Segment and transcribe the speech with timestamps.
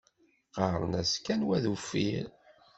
[0.53, 2.25] Qqaṛen-as kan wa d uffir.